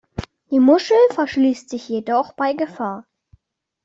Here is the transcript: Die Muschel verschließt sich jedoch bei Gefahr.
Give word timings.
Die 0.49 0.59
Muschel 0.59 0.97
verschließt 1.11 1.69
sich 1.69 1.87
jedoch 1.87 2.33
bei 2.33 2.53
Gefahr. 2.53 3.05